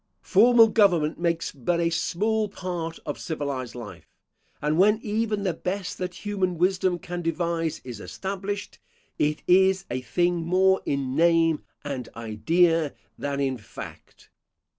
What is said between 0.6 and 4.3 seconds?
government makes but a small part of civilised life;